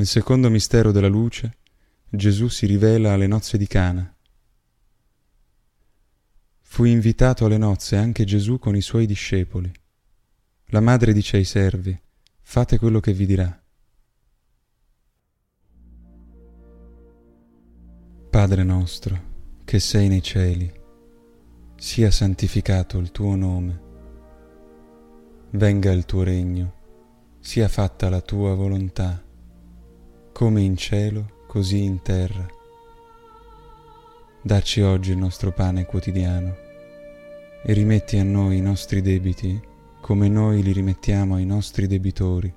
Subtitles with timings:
[0.00, 1.58] Nel secondo mistero della luce,
[2.08, 4.16] Gesù si rivela alle nozze di Cana.
[6.62, 9.70] Fu invitato alle nozze anche Gesù con i suoi discepoli.
[10.68, 11.94] La madre dice ai servi,
[12.40, 13.62] fate quello che vi dirà.
[18.30, 19.22] Padre nostro,
[19.66, 20.72] che sei nei cieli,
[21.76, 23.80] sia santificato il tuo nome,
[25.50, 26.74] venga il tuo regno,
[27.38, 29.28] sia fatta la tua volontà,
[30.40, 32.46] come in cielo, così in terra.
[34.40, 36.56] Dacci oggi il nostro pane quotidiano
[37.62, 39.60] e rimetti a noi i nostri debiti
[40.00, 42.50] come noi li rimettiamo ai nostri debitori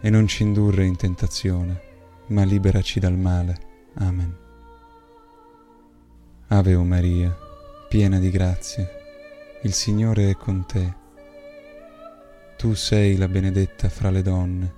[0.00, 1.80] e non ci indurre in tentazione,
[2.26, 3.56] ma liberaci dal male.
[3.94, 4.36] Amen.
[6.48, 7.38] Ave o Maria,
[7.88, 8.84] piena di grazia,
[9.62, 10.92] il Signore è con te.
[12.56, 14.77] Tu sei la benedetta fra le donne,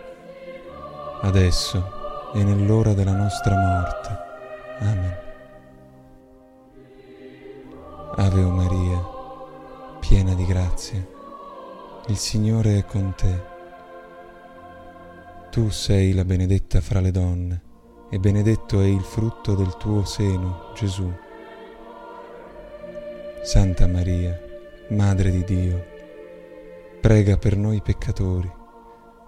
[1.21, 4.17] adesso e nell'ora della nostra morte.
[4.79, 5.17] Amen.
[8.15, 9.03] Ave Maria,
[9.99, 11.05] piena di grazia,
[12.07, 13.49] il Signore è con te.
[15.49, 17.61] Tu sei la benedetta fra le donne,
[18.09, 21.11] e benedetto è il frutto del tuo seno, Gesù.
[23.43, 24.39] Santa Maria,
[24.89, 25.85] Madre di Dio,
[26.99, 28.51] prega per noi peccatori,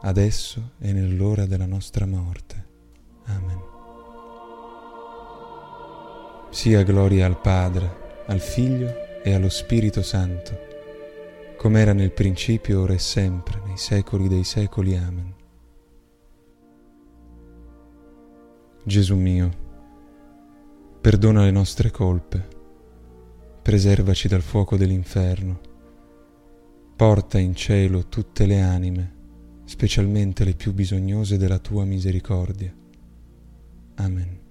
[0.06, 2.66] adesso e nell'ora della nostra morte.
[3.26, 3.62] Amen.
[6.50, 10.72] Sia gloria al Padre, al Figlio e allo Spirito Santo,
[11.58, 14.96] come era nel principio, ora e sempre, nei secoli dei secoli.
[14.96, 15.34] Amen.
[18.84, 19.52] Gesù mio,
[21.00, 22.48] perdona le nostre colpe,
[23.62, 25.60] preservaci dal fuoco dell'inferno,
[26.96, 29.13] porta in cielo tutte le anime,
[29.74, 32.72] specialmente le più bisognose della tua misericordia.
[33.96, 34.43] Amen.